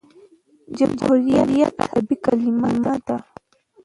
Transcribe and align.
جمهوریت 0.77 1.73
عربي 1.85 2.15
کلیمه 2.25 2.69
ده. 3.05 3.15